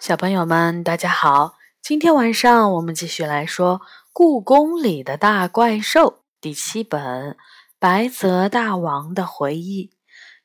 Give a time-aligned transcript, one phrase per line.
[0.00, 1.58] 小朋友们，大家好！
[1.82, 3.80] 今天晚上我们继续来说
[4.14, 6.00] 《故宫里的大怪兽》
[6.40, 7.32] 第七本
[7.78, 9.90] 《白泽大王的回忆》。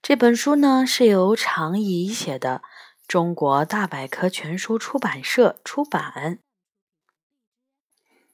[0.02, 2.64] 这本书呢是由常怡写的，
[3.08, 6.40] 中国大百科全书出版社出版。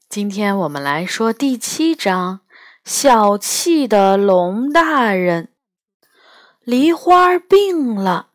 [0.09, 2.39] 今天我们来说第七章：
[2.83, 5.49] 小气的龙大人。
[6.63, 8.30] 梨花病了。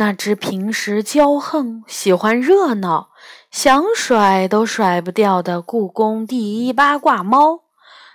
[0.00, 3.10] 那只平时骄横、喜欢热闹、
[3.50, 7.64] 想甩都甩不掉的故宫第一八卦猫，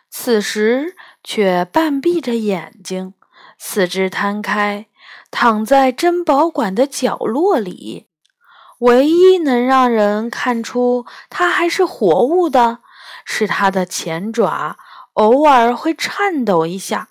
[0.09, 3.13] 此时却半闭着眼睛，
[3.59, 4.87] 四肢摊开，
[5.29, 8.07] 躺在珍宝馆的角落里。
[8.79, 12.79] 唯一能让人看出它还是活物的，
[13.25, 14.79] 是它的前爪
[15.13, 17.09] 偶尔会颤抖一下。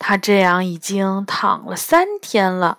[0.00, 2.78] 它这样已经躺了三天了。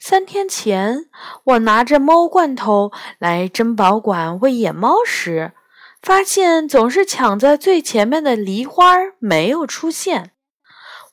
[0.00, 1.06] 三天前，
[1.44, 5.52] 我拿着猫罐头来珍宝馆喂野猫时，
[6.00, 10.30] 发现总是抢在最前面的梨花没有出现。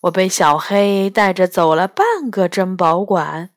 [0.02, 3.50] 我被小黑带着走了半个珍宝馆，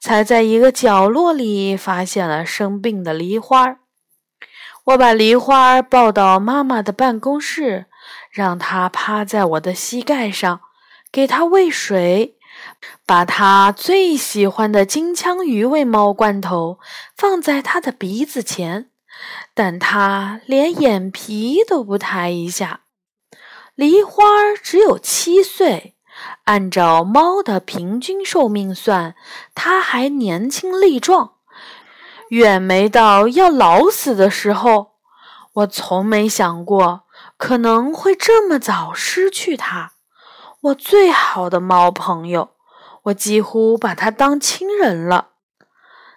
[0.00, 3.78] 才在一个角落里发现了生病的梨花。
[4.84, 7.86] 我把梨花抱到妈妈的办公室，
[8.30, 10.60] 让它趴在我的膝盖上，
[11.10, 12.37] 给它喂水。
[13.04, 16.78] 把他最喜欢的金枪鱼味猫罐头
[17.16, 18.90] 放在他的鼻子前，
[19.54, 22.80] 但他连眼皮都不抬一下。
[23.74, 24.24] 梨花
[24.62, 25.96] 只有七岁，
[26.44, 29.14] 按照猫的平均寿命算，
[29.54, 31.34] 它还年轻力壮，
[32.30, 34.92] 远没到要老死的时候。
[35.54, 37.02] 我从没想过
[37.36, 39.92] 可能会这么早失去它，
[40.60, 42.50] 我最好的猫朋友。
[43.08, 45.28] 我几乎把它当亲人了。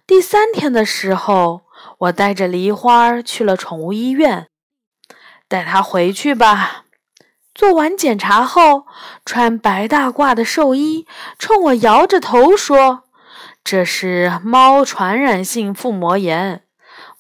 [0.08, 1.62] 第三天的时候，
[2.00, 4.48] 我带着梨花去了宠物医院，
[5.48, 6.86] 带它回去吧。
[7.54, 8.86] 做完检查后，
[9.26, 11.06] 穿白大褂的兽医
[11.38, 13.04] 冲我摇着头说
[13.64, 16.64] ：“这是猫传染性腹膜炎，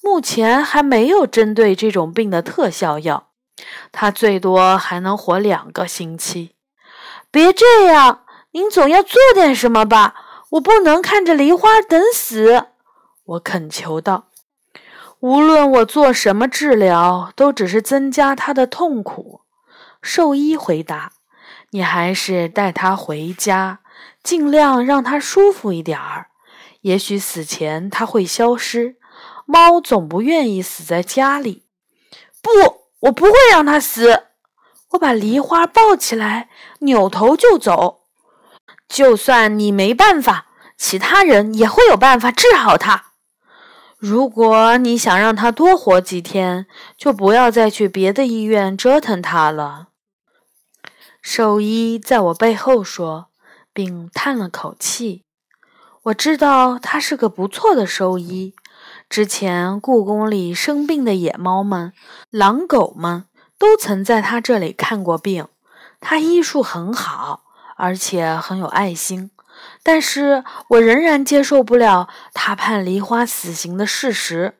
[0.01, 3.27] 目前还没有针对这种病的特效药，
[3.91, 6.55] 它最多还能活两个星期。”
[7.29, 8.20] 别这样。
[8.51, 10.15] 您总要做点什么吧？
[10.51, 12.67] 我不能看着梨花等死，
[13.23, 14.27] 我恳求道。
[15.21, 19.41] 无论我做什么治疗，都只是增加他的痛苦。
[20.01, 21.13] 兽医回答
[21.71, 23.79] ：“你还是带他回家，
[24.21, 26.27] 尽量让他舒服一点儿。
[26.81, 28.97] 也许死前他会消失。
[29.45, 31.65] 猫总不愿意死在家里。”
[32.41, 32.49] 不，
[33.01, 34.23] 我不会让他死。
[34.89, 38.00] 我把梨花抱起来，扭头就走。
[38.91, 40.47] 就算你没办法，
[40.77, 43.05] 其他人也会有办法治好他。
[43.97, 46.65] 如果你想让他多活几天，
[46.97, 49.87] 就不要再去别的医院折腾他了。
[51.21, 53.27] 兽医在我背后说，
[53.71, 55.23] 并叹了口气。
[56.03, 58.53] 我知道他是个不错的兽医。
[59.09, 61.93] 之前故宫里生病的野猫们、
[62.29, 63.25] 狼狗们
[63.57, 65.47] 都曾在他这里看过病。
[66.01, 67.43] 他医术很好。
[67.81, 69.31] 而且很有爱心，
[69.81, 74.59] 但是我仍然接受不了他判梨花死刑的事实。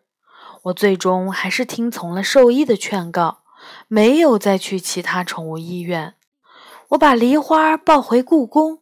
[0.63, 3.43] 我最终还是听从了兽医的劝告，
[3.87, 6.15] 没有再去其他宠物医院。
[6.89, 8.79] 我把梨花抱回故宫，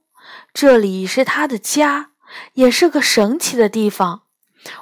[0.54, 2.12] 这里是他的家，
[2.54, 4.22] 也是个神奇的地方。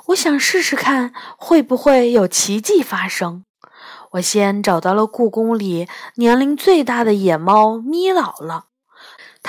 [0.09, 3.43] 我想试试看会不会有奇迹发生。
[4.11, 8.66] 我先找到了故宫里年龄最大的野猫咪姥姥。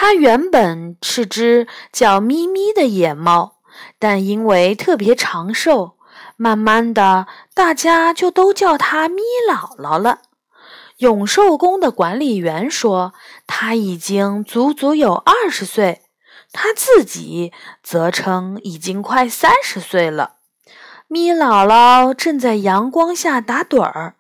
[0.00, 3.56] 它原本是只叫咪咪的野猫，
[3.98, 5.96] 但因为特别长寿，
[6.36, 9.20] 慢慢的大家就都叫它咪
[9.50, 10.20] 姥姥了。
[10.98, 13.12] 永寿宫的管理员说，
[13.48, 16.02] 它已经足足有二十岁，
[16.52, 20.34] 他自己则称已经快三十岁了。
[21.08, 24.14] 咪姥姥正在阳光下打盹儿，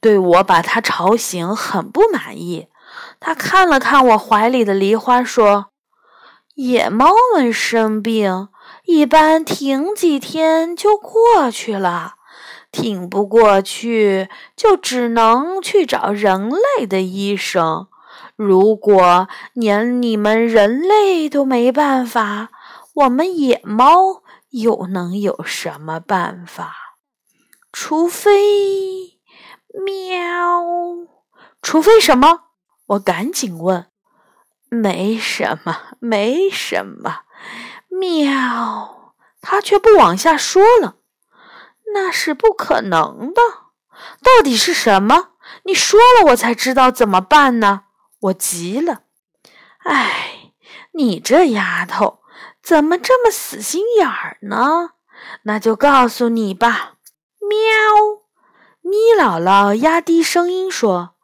[0.00, 2.68] 对我把它吵醒很不满意。
[3.20, 5.66] 他看了看我怀里的梨花，说
[6.54, 8.48] ：“野猫们生病，
[8.84, 12.14] 一般挺几天就过去了，
[12.70, 17.88] 挺不过去就只能去找人类的医生。
[18.36, 22.50] 如果连你们人类都没办法，
[22.94, 26.72] 我们野猫又能有什么办法？
[27.72, 29.18] 除非……
[29.84, 30.64] 喵，
[31.60, 32.44] 除非什么？”
[32.88, 33.86] 我赶紧问
[34.68, 37.22] ：“没什么，没什么。”
[37.88, 40.96] 喵，他却不往下说了。
[41.94, 43.40] 那是不可能的。
[44.22, 45.30] 到底是什么？
[45.64, 47.84] 你说了，我才知道怎么办呢。
[48.20, 49.02] 我急了。
[49.84, 50.52] 哎，
[50.92, 52.20] 你这丫头
[52.62, 54.90] 怎么这么死心眼儿呢？
[55.42, 56.94] 那就告诉你吧。
[57.40, 58.22] 喵！
[58.82, 61.14] 咪姥姥压低声音说：“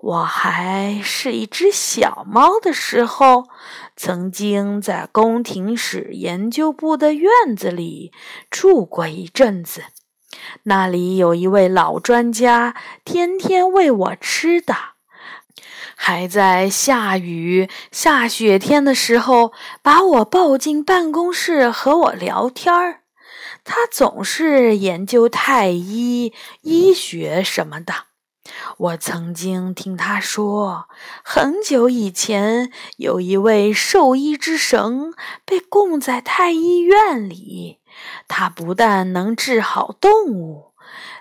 [0.00, 3.48] 我还是一只小猫的时候，
[3.96, 8.12] 曾经在宫廷史研究部的院子里
[8.48, 9.82] 住过一阵子。
[10.62, 14.74] 那里有一位老专家，天天喂我吃的。”
[16.00, 19.52] 还在下雨、下雪天的时候，
[19.82, 23.00] 把我抱进办公室和我聊天儿。
[23.64, 28.07] 他总是研究太医、医学什么的。
[28.76, 30.88] 我曾经听他说，
[31.22, 35.12] 很久以前有一位兽医之神
[35.44, 37.78] 被供在太医院里，
[38.26, 40.72] 他不但能治好动物，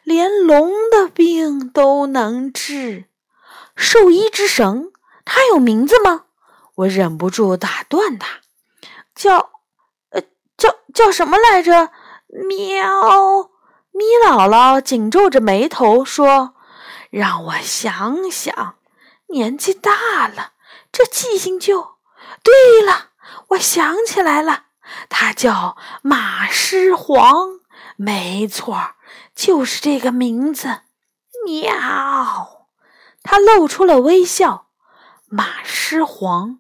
[0.04, 3.06] 连龙的病都能治。
[3.76, 4.92] 兽医之神，
[5.26, 6.24] 他有名字吗？
[6.76, 8.42] 我忍不住打断他，
[9.16, 9.50] 叫，
[10.10, 10.22] 呃，
[10.58, 11.92] 叫叫什么来着？
[12.28, 13.50] 喵！
[13.92, 16.54] 咪姥姥紧皱着眉头说
[17.10, 18.76] ：“让我想想，
[19.28, 20.54] 年纪大了，
[20.92, 21.98] 这记性就……
[22.44, 23.12] 对了，
[23.50, 24.66] 我想起来了，
[25.10, 27.60] 他叫马师黄，
[27.96, 28.96] 没错，
[29.36, 30.82] 就是这个名字。”
[31.46, 32.68] 喵。
[33.24, 34.68] 他露出了微笑，
[35.28, 36.60] 马师黄。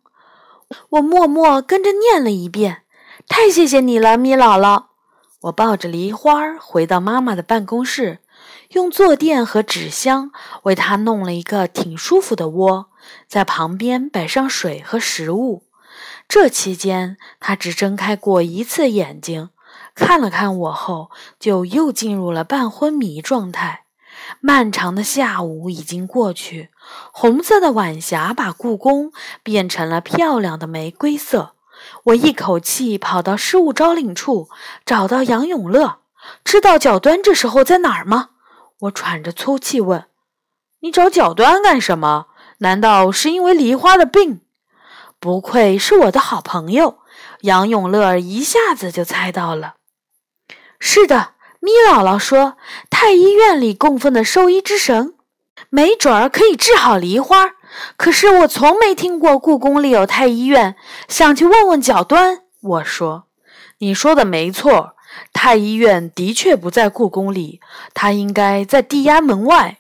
[0.89, 2.83] 我默默跟着念了一遍。
[3.27, 4.85] 太谢谢你了，米姥姥。
[5.41, 8.19] 我抱着梨花回到妈妈的办公室，
[8.69, 10.31] 用坐垫和纸箱
[10.63, 12.89] 为她弄了一个挺舒服的窝，
[13.27, 15.63] 在旁边摆上水和食物。
[16.27, 19.49] 这期间，她只睁开过一次眼睛，
[19.95, 21.09] 看了看我后，
[21.39, 23.85] 就又进入了半昏迷状态。
[24.41, 26.69] 漫长的下午已经过去，
[27.13, 31.53] 红色的晚霞把故宫变成了漂亮的玫瑰色。
[32.05, 34.49] 我一口气跑到失物招领处，
[34.85, 35.99] 找到杨永乐。
[36.43, 38.31] 知道角端这时候在哪儿吗？
[38.81, 40.05] 我喘着粗气问
[40.81, 42.27] ：“你找角端干什么？
[42.59, 44.41] 难道是因为梨花的病？”
[45.19, 46.99] 不愧是我的好朋友，
[47.41, 49.75] 杨永乐一下子就猜到了。
[50.79, 51.33] 是的。
[51.59, 52.55] 咪姥姥说
[52.87, 55.15] ：“太医院里供奉的兽医之神，
[55.69, 57.55] 没准儿可以治好梨花。
[57.97, 60.75] 可是我从没听过故宫里有太医院，
[61.09, 63.25] 想去问问角端。”我说
[63.79, 64.95] ：“你说的没错，
[65.33, 67.59] 太医院的确不在故宫里，
[67.93, 69.79] 它应该在地安门外。”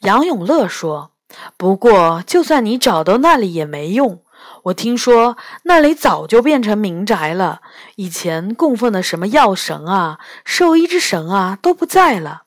[0.00, 1.12] 杨永乐说
[1.56, 4.22] ：“不过，就算你找到那里也没用。”
[4.64, 7.60] 我听说那里早就变成民宅了，
[7.94, 12.42] 以前供奉的什么药神啊、兽医之神啊都不在了。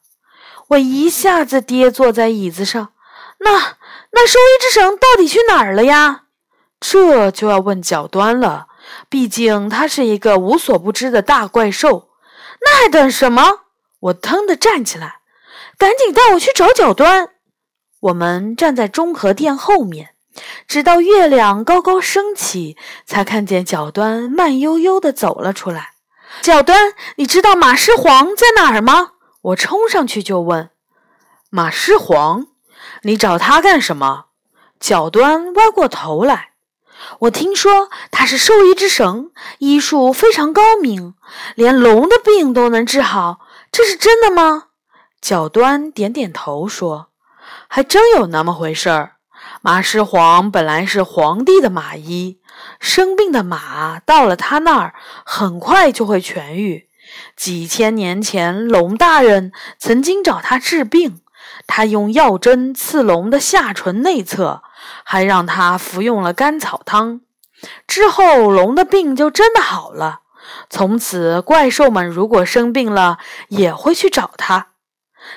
[0.69, 2.89] 我一下子跌坐在椅子上。
[3.39, 3.77] 那
[4.11, 6.23] 那兽医之神到底去哪儿了呀？
[6.79, 8.67] 这就要问角端了，
[9.09, 12.08] 毕竟他是一个无所不知的大怪兽。
[12.61, 13.61] 那还等什么？
[13.99, 15.19] 我腾地站起来，
[15.77, 17.29] 赶紧带我去找角端。
[17.99, 20.15] 我们站在中和殿后面。
[20.67, 25.93] 直到月亮高高升起，才看见角端慢悠悠地走了出来。
[26.41, 29.13] 角端，你知道马师黄在哪儿吗？
[29.41, 30.69] 我冲上去就问。
[31.49, 32.47] 马师黄，
[33.01, 34.27] 你找他干什么？
[34.79, 36.48] 角端歪过头来。
[37.19, 41.15] 我听说他是兽医之神，医术非常高明，
[41.55, 43.39] 连龙的病都能治好。
[43.71, 44.65] 这是真的吗？
[45.21, 47.07] 角端点点头说
[47.67, 49.13] ：“还真有那么回事儿。”
[49.61, 52.39] 马师皇本来是皇帝的马医，
[52.79, 54.93] 生病的马到了他那儿，
[55.25, 56.87] 很快就会痊愈。
[57.35, 61.21] 几千年前，龙大人曾经找他治病，
[61.67, 64.63] 他用药针刺龙的下唇内侧，
[65.03, 67.21] 还让他服用了甘草汤。
[67.87, 70.21] 之后，龙的病就真的好了。
[70.69, 73.17] 从此，怪兽们如果生病了，
[73.49, 74.67] 也会去找他。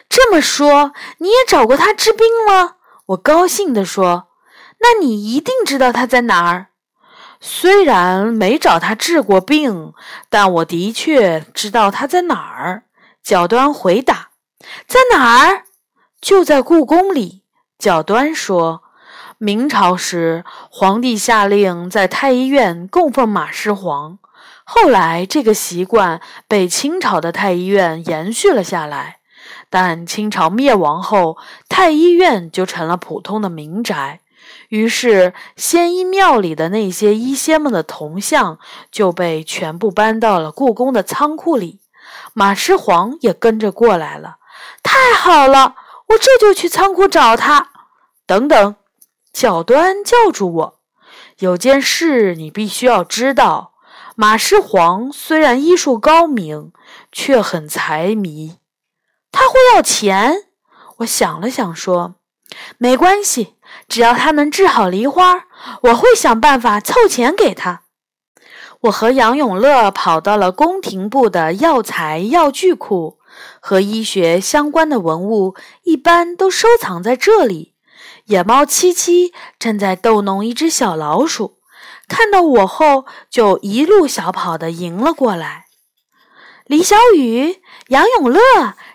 [0.08, 2.76] 这么说，你也找过他治病了？
[3.06, 4.28] 我高兴地说
[4.80, 6.68] ：“那你一定知道他在哪儿。
[7.40, 9.92] 虽然没找他治过病，
[10.30, 12.84] 但我的确知道他在哪儿。”
[13.22, 14.30] 角端回答
[14.86, 15.64] ：“在哪儿？
[16.20, 17.42] 就在故宫里。”
[17.78, 18.84] 角端说
[19.44, 24.20] ：“明朝时，皇帝下令在太医院供奉马师皇，
[24.62, 29.16] 后来这个习惯被清朝的太医院延续了下来。”
[29.68, 34.20] 但清朝灭亡后，太医院就成了普通的民宅，
[34.68, 38.60] 于是仙医庙里的那些医仙们的铜像
[38.92, 41.80] 就被全部搬到了故宫的仓库里。
[42.32, 44.36] 马师皇也跟着过来了。
[44.84, 45.74] 太好了，
[46.10, 47.70] 我这就去仓库找他。
[48.24, 48.76] 等等，
[49.32, 50.80] 小端叫住我，
[51.38, 53.72] 有件事你必须要知道。
[54.14, 56.72] 马师黄虽然医术高明，
[57.10, 58.58] 却很财迷。
[59.32, 60.48] 他会要钱。
[60.98, 62.16] 我想了想，说
[62.76, 63.56] ：“没关系，
[63.88, 65.46] 只要他能治好梨花，
[65.84, 67.84] 我会想办法凑钱给他。”
[68.82, 73.18] 我和杨永乐跑到了宫廷部的药材药具库，
[73.60, 77.71] 和医学相关的文物一般都收藏在这里。
[78.32, 81.58] 野猫七七正在逗弄一只小老鼠，
[82.08, 85.66] 看到我后就一路小跑的迎了过来。
[86.64, 88.40] 李小雨、杨永乐，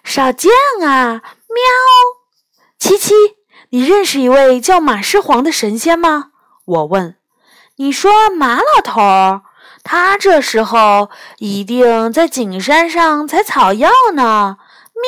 [0.04, 0.52] 少见
[0.82, 1.22] 啊！
[1.48, 1.62] 喵，
[2.80, 3.14] 七七，
[3.70, 6.32] 你认识一位叫马师黄的神仙吗？
[6.66, 7.16] 我问。
[7.76, 9.44] 你说马老头儿，
[9.84, 14.58] 他这时候一定在景山上采草药呢。
[14.96, 15.04] 喵，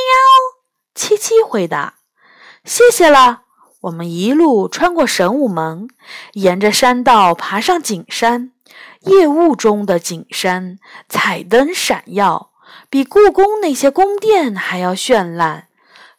[0.93, 1.95] 七七回答。
[2.63, 3.48] 谢谢了。
[3.81, 5.87] 我们一路穿过神武门，
[6.33, 8.51] 沿着山道爬上景山。
[9.01, 12.51] 夜雾中的景山，彩灯闪耀，
[12.89, 15.67] 比故宫那些宫殿还要绚烂。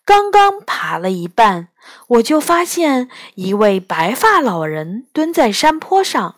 [0.07, 1.69] 刚刚爬了一半，
[2.09, 6.37] 我就发现一位白发老人蹲在山坡上，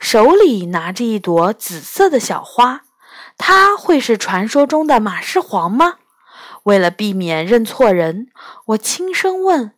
[0.00, 2.84] 手里拿着一朵紫色的小花。
[3.36, 5.96] 他会是传说中的马世皇吗？
[6.62, 8.28] 为了避免认错人，
[8.66, 9.72] 我轻声问：“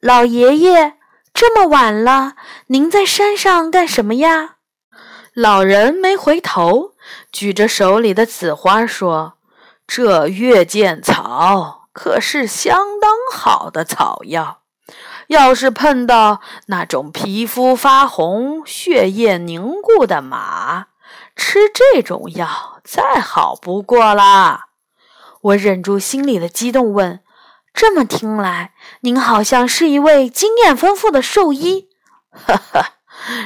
[0.00, 0.94] 老爷爷，
[1.34, 2.34] 这么晚了，
[2.68, 4.56] 您在山上干什么呀？”
[5.34, 6.94] 老人没回头，
[7.30, 9.34] 举着手里的紫花说
[9.86, 14.60] ：“这月见草。”可是相当好的草药，
[15.26, 20.86] 要是碰到那种皮肤发红、血液凝固的马，
[21.34, 24.68] 吃这种药再好不过啦。
[25.42, 27.20] 我忍住心里的激动，问
[27.74, 28.69] ：“这么听来，
[29.00, 31.88] 您好像是一位经验丰富的兽医
[32.30, 32.94] ？”“哈哈，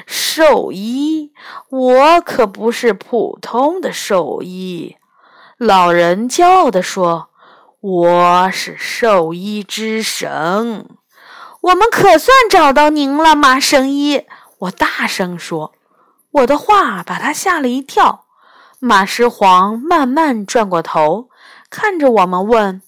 [0.07, 1.33] 兽医？
[1.71, 4.97] 我可不是普通的兽医。”
[5.59, 7.31] 老人骄傲地说。
[7.87, 10.89] 我是兽医之神，
[11.61, 14.25] 我们可算找到您了，马神医！
[14.61, 15.75] 我大声说，
[16.31, 18.25] 我的话把他吓了一跳。
[18.79, 21.29] 马师皇慢慢转过头，
[21.69, 22.81] 看着我们问：“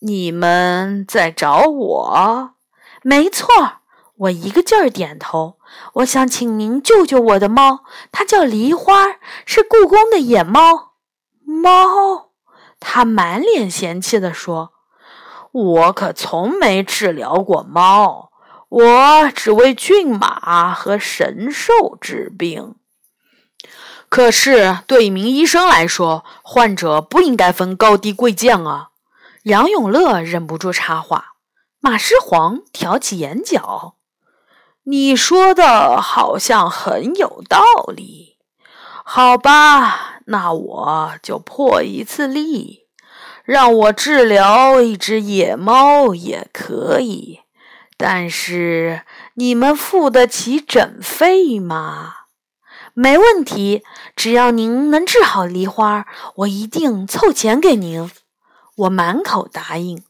[0.00, 2.54] 你们在找我
[3.02, 3.46] ？”“没错。”
[4.20, 5.58] 我一个劲儿点头。
[5.94, 10.92] “我想请您救救我的猫，它叫梨花，是故宫的野猫。”
[11.44, 12.30] 猫。
[12.80, 14.72] 他满脸嫌弃地说
[15.52, 18.30] ：“我可从没治疗过猫，
[18.68, 22.74] 我只为骏马和神兽治病。
[24.08, 28.90] 可是对一名医生来说，患者不应该分高低贵贱啊。”
[29.46, 31.34] 杨永乐忍不住插话。
[31.78, 33.94] 马师黄挑起眼角
[34.82, 37.62] ：“你说的好像很有道
[37.96, 38.38] 理。
[39.04, 42.88] 好吧。”那我就破一次例，
[43.44, 47.42] 让我治疗一只野猫也可以，
[47.96, 49.02] 但是
[49.34, 52.14] 你们付得起诊费吗？
[52.94, 53.84] 没问题，
[54.16, 56.06] 只要您能治好梨花，
[56.38, 58.10] 我一定凑钱给您。
[58.76, 60.02] 我满口答应。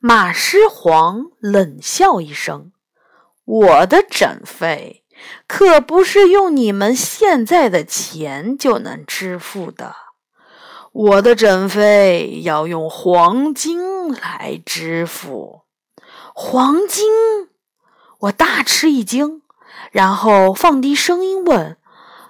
[0.00, 2.72] 马师黄冷笑一声
[3.44, 5.02] ：“我的诊费。”
[5.48, 9.96] 可不是用你们现在的钱就能支付的，
[10.92, 15.62] 我的诊费要用黄金来支付。
[16.34, 17.06] 黄金！
[18.18, 19.40] 我大吃一惊，
[19.90, 21.78] 然后放低声音问：“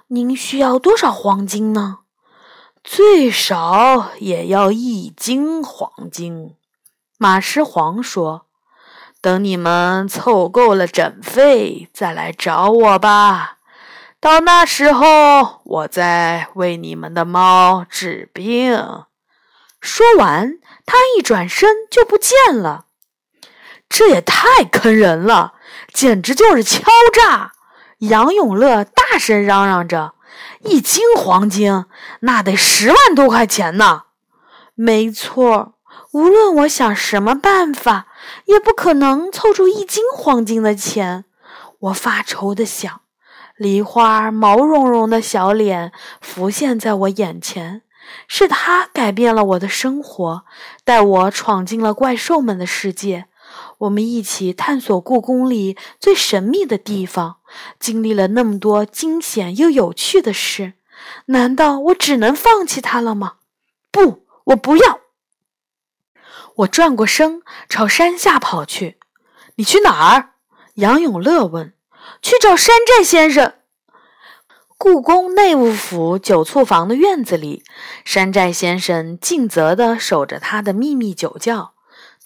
[0.07, 1.99] 您需要多少黄金呢？”
[2.89, 6.55] 最少也要一斤黄金。
[7.17, 8.45] 马师黄说。
[9.19, 13.57] 等你们凑够了诊费，再来找我吧。
[14.21, 18.77] 到那时候，我再为你们的猫治病。
[19.81, 22.85] 说完，他一转身就不见了。
[23.89, 25.55] 这也太坑人了，
[25.91, 27.51] 简直就是敲诈！
[27.97, 30.13] 杨永乐大声嚷嚷着
[30.61, 31.85] ：“一斤黄金，
[32.21, 34.03] 那得十万多块钱呢！”
[34.75, 35.73] 没错。
[36.11, 38.07] 无论我想什么办法，
[38.45, 41.25] 也不可能凑出一斤黄金的钱。
[41.79, 43.01] 我发愁的想，
[43.55, 47.81] 梨花毛茸茸的小脸浮现在我眼前，
[48.27, 50.43] 是他改变了我的生活，
[50.83, 53.25] 带我闯进了怪兽们的世界。
[53.79, 57.37] 我们一起探索故宫里最神秘的地方，
[57.79, 60.73] 经历了那么多惊险又有趣的事。
[61.27, 63.37] 难道我只能放弃他了吗？
[63.91, 64.25] 不。
[64.47, 65.01] 我不要！
[66.55, 68.97] 我转过身，朝山下跑去。
[69.55, 70.35] 你去哪儿？
[70.75, 71.73] 杨永乐问。
[72.21, 73.55] 去找山寨先生。
[74.77, 77.65] 故宫内务府酒醋房的院子里，
[78.05, 81.73] 山寨先生尽责地守着他的秘密酒窖。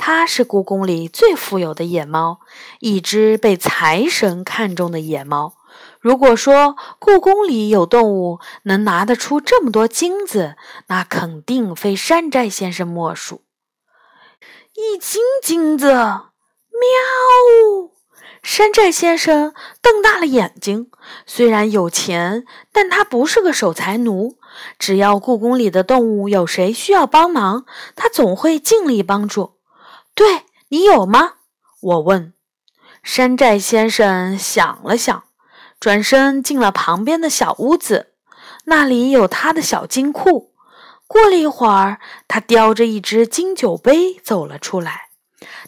[0.04, 2.40] 它是故宫里最富有的野猫，
[2.80, 5.54] 一只被财神看中的野猫。
[6.00, 10.56] 如果说故宫里有动物能拿得出这么多金子，
[10.88, 13.44] 那肯定非山寨先生莫属。
[14.74, 16.32] 一斤金子，喵！
[18.42, 19.54] 山寨先生
[19.84, 20.90] 瞪大了眼睛。
[21.28, 24.40] 虽然有钱，但他不是个守财奴。
[24.80, 27.66] 只要故宫里的动物有谁需要帮忙，
[27.96, 29.61] 他总会尽力帮助。
[30.14, 31.34] 对你有吗？
[31.82, 32.34] 我问。
[33.04, 35.24] 山寨先生想了想，
[35.80, 38.14] 转身进了旁边的小屋子，
[38.66, 40.54] 那里有他的小金库。
[41.08, 45.10] 过了一会儿，他叼着一只金酒杯走了出来。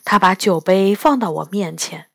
[0.06, 2.08] 他把酒杯放到我面前。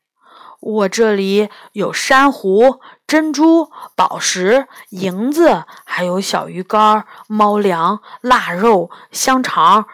[0.60, 9.86] 我这里有珊瑚、珍珠、宝石、银子，还有小鱼干、猫粮、腊肉、香肠，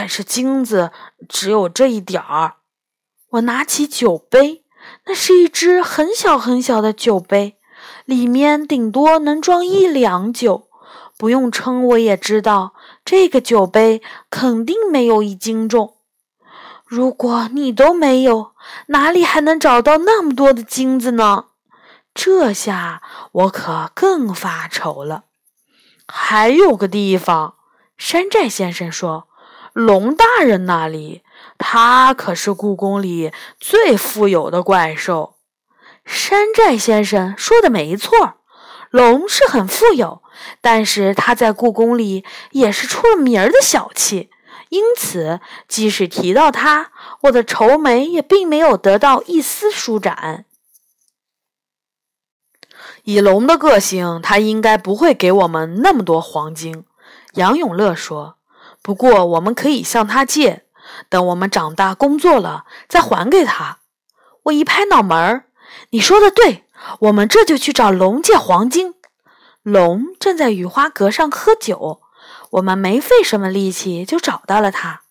[0.00, 0.92] 但是金子
[1.28, 2.58] 只有这一点儿。
[3.30, 4.62] 我拿起酒杯，
[5.06, 7.58] 那是一只很小很小的酒杯，
[8.04, 10.68] 里面顶多能装一两酒。
[11.16, 12.74] 不用称，我也知道
[13.04, 14.00] 这个酒杯
[14.30, 15.96] 肯定没有一斤重。
[16.86, 18.52] 如果你都没有，
[18.86, 21.46] 哪里还能找到那么多的金子呢？
[22.14, 23.02] 这下
[23.32, 25.24] 我可更发愁了。
[26.06, 27.56] 还有个地方，
[27.96, 29.26] 山寨先生说
[29.78, 31.22] ：“龙大人那里，
[31.56, 35.36] 他可是故宫里最富有的怪兽。”
[36.04, 38.38] 山寨先生说的没错，
[38.90, 40.20] 龙是很富有，
[40.60, 44.30] 但是他在故宫里也是出了名儿的小气。
[44.70, 46.90] 因此，即使提到他，
[47.22, 50.44] 我的愁眉也并没有得到一丝舒展。
[53.04, 56.84] 以龙的个性，他应该不会给我们那么多黄金。
[57.34, 58.37] 杨永乐说
[58.82, 60.64] ：“不过，我们可以向他借，
[61.08, 63.78] 等我们长大工作了再还给他。”
[64.44, 65.44] 我一拍脑门儿
[65.90, 66.64] ：“你说的对，
[67.00, 68.94] 我们这就去找龙借黄金。”
[69.62, 72.00] 龙正在雨花阁上喝酒。
[72.52, 75.02] 我们没费什么力气就找到了他，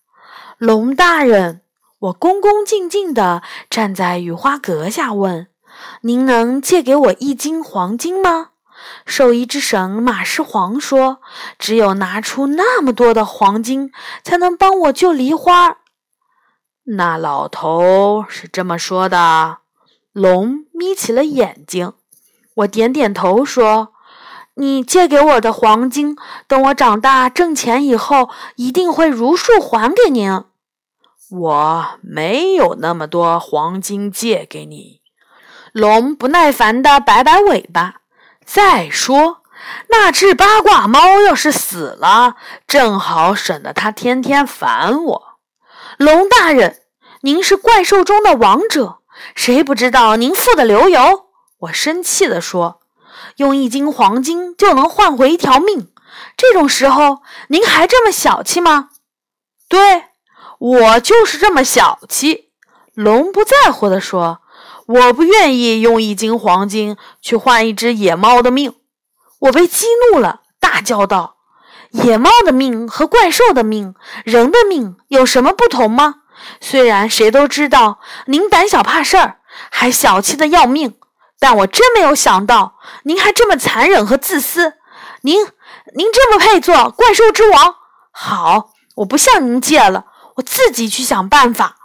[0.58, 1.60] 龙大人。
[2.00, 5.46] 我恭恭敬敬地站在雨花阁下，问
[6.02, 8.50] ：“您能借给我一斤黄金吗？”
[9.06, 11.20] 兽医之神马师皇说
[11.58, 13.90] ：“只有拿出那么多的黄金，
[14.22, 15.78] 才能帮我救梨花。”
[16.96, 19.58] 那老头是这么说的。
[20.12, 21.92] 龙眯起了眼睛。
[22.54, 23.94] 我点点头说。
[24.60, 26.16] 你借给我的黄金，
[26.48, 30.42] 等我长大挣钱以后，一定会如数还给您。
[31.30, 35.00] 我没有那么多黄金借给你。
[35.70, 38.00] 龙不耐烦地摆摆尾巴。
[38.50, 39.42] 再说，
[39.88, 45.38] 那只八卦猫要是死了，正好省得它天天烦我。
[45.98, 46.80] 龙大人，
[47.20, 49.00] 您是怪兽中的王者，
[49.34, 51.26] 谁不知道您富得流油？
[51.58, 52.80] 我生气地说。
[53.36, 55.92] 用一斤黄金就能换回一条命，
[56.34, 58.88] 这种时候您还这么小气吗？
[59.68, 60.06] 对，
[60.58, 62.50] 我就是这么小气。
[62.94, 64.40] 龙不在乎地说
[64.88, 68.74] ：“我不愿意用一斤黄金去换一只野猫的命。”
[69.42, 71.36] 我被激怒了，大叫道
[71.92, 76.16] ：“野猫的命和怪兽的命、人的命有什么不同吗？
[76.60, 79.38] 虽然谁都知道您胆小怕事儿，
[79.70, 80.96] 还小气的要命。”
[81.40, 84.74] 但我真没有想到，您还这么残忍和自私。
[85.20, 85.46] 您，
[85.94, 87.76] 您这么配做怪兽之王？
[88.10, 90.06] 好，我不向您借了，
[90.38, 91.76] 我自己去想办法。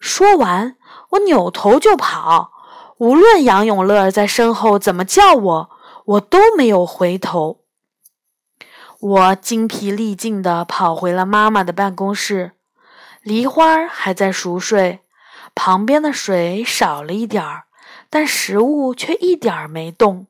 [0.00, 0.74] 说完，
[1.10, 2.52] 我扭头就跑。
[2.98, 5.70] 无论杨永乐在身后怎么叫我，
[6.04, 7.60] 我都没有回头。
[8.98, 12.52] 我精疲力尽地跑回了妈妈的办公室，
[13.22, 15.00] 梨花还在熟睡，
[15.54, 17.64] 旁边的水少了一点儿。
[18.10, 20.26] 但食物却一点儿没动，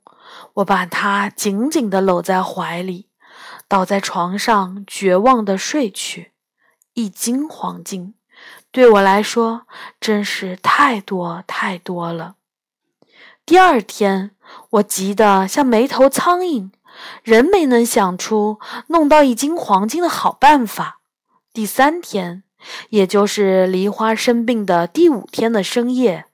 [0.55, 3.09] 我把它紧紧地搂在怀里，
[3.67, 6.33] 倒在床上，绝望地睡去。
[6.95, 8.15] 一斤黄金，
[8.71, 9.67] 对我来说
[10.01, 12.37] 真是太多太多了。
[13.47, 14.33] 第二天，
[14.71, 16.71] 我急得像没头苍蝇，
[17.23, 21.01] 仍没能想出弄到一斤黄金的好办法。
[21.53, 22.45] 第三天，
[22.91, 26.27] 也就是梨花生病的第五天的深夜。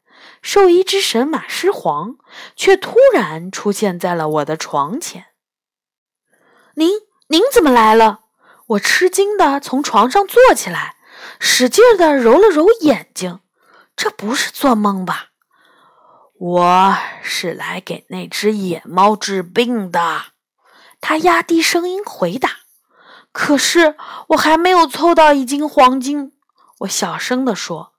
[0.43, 2.17] 兽医之神马师皇
[2.55, 5.27] 却突然出现在了我的床前。
[6.75, 6.91] 您，
[7.29, 8.21] 您怎么来了？
[8.67, 10.94] 我吃惊的从床上坐起来，
[11.39, 13.41] 使劲的揉了揉眼睛，
[13.97, 15.29] 这不是做梦吧？
[16.39, 20.23] 我是来给那只野猫治病的。
[21.01, 22.51] 他压低声音回答。
[23.33, 23.97] 可是
[24.29, 26.33] 我还没有凑到一斤黄金，
[26.81, 27.93] 我小声地说：“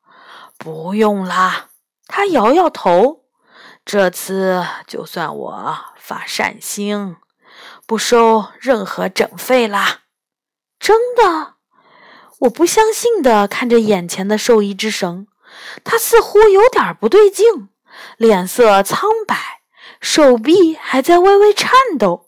[0.58, 1.70] 不用啦。”
[2.08, 3.26] 他摇摇头。
[3.84, 7.18] 这次就算我发善心，
[7.86, 10.02] 不收任何诊费啦。
[10.80, 11.55] 真的？
[12.46, 15.28] 我不相信的看着眼前的兽医之神，
[15.84, 17.70] 他似乎有点不对劲，
[18.18, 19.36] 脸色苍白，
[20.00, 22.28] 手臂还在微微颤抖。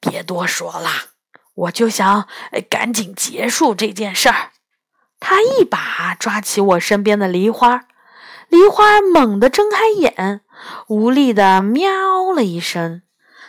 [0.00, 0.90] 别多说了，
[1.54, 2.28] 我就想
[2.68, 4.52] 赶紧结束这件事儿。
[5.18, 7.86] 他一把抓起我身边的梨花，
[8.48, 10.42] 梨花猛地睁开眼，
[10.86, 13.02] 无力的喵了一声。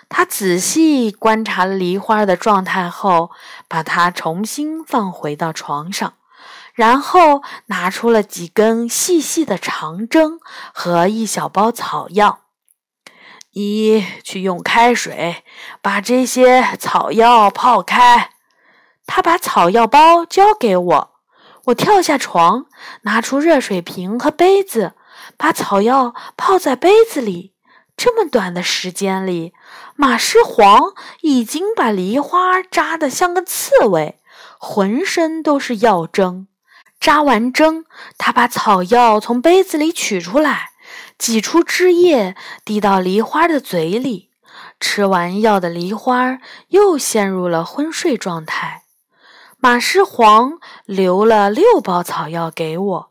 [0.09, 3.29] 他仔细观察了梨花的状态后，
[3.67, 6.15] 把它重新放回到床上，
[6.73, 10.39] 然后拿出了几根细细的长针
[10.73, 12.39] 和一小包草药。
[13.53, 15.43] 你去用开水
[15.81, 18.31] 把这些草药泡开。
[19.05, 21.11] 他把草药包交给我，
[21.65, 22.65] 我跳下床，
[23.01, 24.93] 拿出热水瓶和杯子，
[25.35, 27.55] 把草药泡在杯子里。
[28.01, 29.51] 这么短的时间里，
[29.97, 34.21] 马师黄已经把梨花扎得像个刺猬，
[34.57, 36.47] 浑身都是药针。
[37.01, 37.83] 扎完针，
[38.17, 40.69] 他把草药从杯子里取出来，
[41.17, 44.29] 挤出汁液，滴到梨花的嘴里。
[44.79, 48.83] 吃完药的梨花又陷入了昏睡状态。
[49.57, 50.53] 马师黄
[50.85, 53.09] 留了六包草药给我，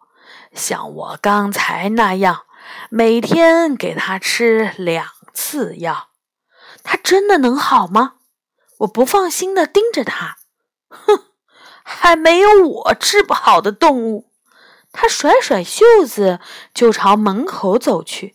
[0.54, 2.44] 像我刚才那样。
[2.90, 6.08] 每天给他吃两次药，
[6.82, 8.14] 他真的能好吗？
[8.78, 10.36] 我不放心的盯着他。
[10.88, 11.24] 哼，
[11.82, 14.30] 还没有我治不好的动物。
[14.90, 16.40] 他甩甩袖子
[16.72, 18.34] 就朝门口走去。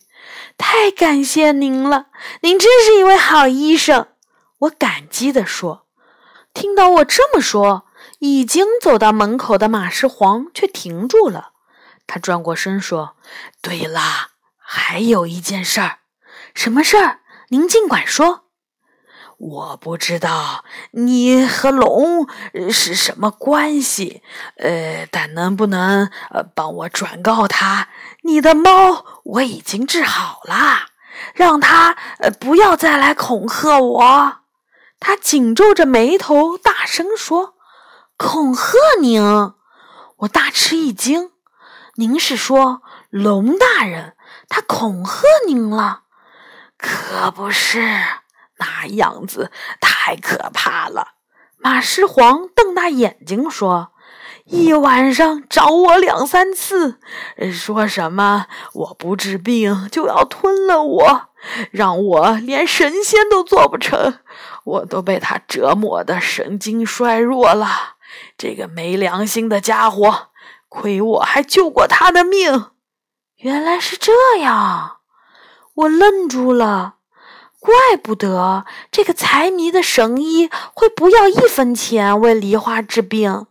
[0.56, 2.06] 太感谢您了，
[2.42, 4.06] 您真是一位好医生。
[4.58, 5.86] 我感激地说。
[6.52, 7.86] 听到我这么说，
[8.20, 11.50] 已经走到门口的马世黄却停住了。
[12.06, 13.16] 他转过身说
[13.60, 14.28] ：“对了。”
[14.76, 15.98] 还有一件事儿，
[16.52, 17.20] 什么事儿？
[17.50, 18.46] 您尽管说。
[19.38, 22.28] 我不知道你和龙
[22.72, 24.24] 是什么关系，
[24.56, 27.88] 呃，但能不能呃帮我转告他，
[28.22, 30.88] 你的猫我已经治好了，
[31.34, 34.38] 让他呃不要再来恐吓我。
[34.98, 37.54] 他紧皱着眉头，大声说
[38.18, 39.22] ：“恐吓您！”
[40.18, 41.30] 我大吃一惊。
[41.96, 44.16] 您是说龙大人？
[44.48, 46.02] 他恐吓您了，
[46.78, 47.80] 可不是，
[48.58, 51.14] 那样子太可怕了。
[51.58, 53.92] 马师皇瞪大眼睛说
[54.44, 57.00] ：“一晚上找我两三次，
[57.50, 61.28] 说什么我不治病就要吞了我，
[61.70, 64.18] 让我连神仙都做不成，
[64.64, 67.94] 我都被他折磨的神经衰弱了。
[68.36, 70.28] 这个没良心的家伙，
[70.68, 72.72] 亏我还救过他的命。”
[73.44, 75.00] 原来是这样，
[75.74, 76.94] 我愣住了。
[77.60, 83.46] 怪不得这个财迷的神医会不要一分钱为梨花治病。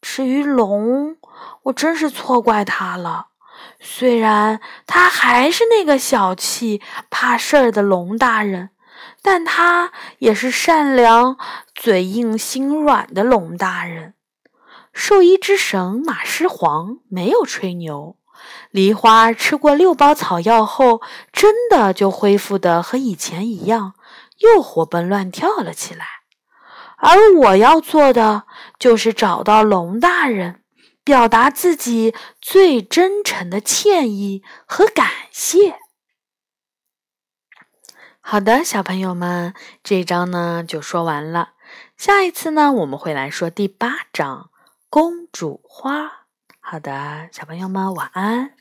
[0.00, 1.18] 至于龙，
[1.64, 3.26] 我真是错怪他了。
[3.78, 8.70] 虽然他还是那个小气、怕事儿的龙大人，
[9.20, 11.36] 但他也是善良、
[11.74, 14.14] 嘴硬心软的龙大人。
[14.94, 18.16] 兽医之神马师黄没有吹牛。
[18.70, 21.00] 梨花吃过六包草药后，
[21.32, 23.94] 真的就恢复的和以前一样，
[24.38, 26.06] 又活蹦乱跳了起来。
[26.96, 28.44] 而我要做的，
[28.78, 30.62] 就是找到龙大人，
[31.04, 35.78] 表达自己最真诚的歉意和感谢。
[38.20, 41.52] 好的，小朋友们，这章呢就说完了。
[41.96, 44.50] 下一次呢，我们会来说第八章
[44.90, 46.04] 《公主花》。
[46.70, 48.57] 好的，小朋友们晚安。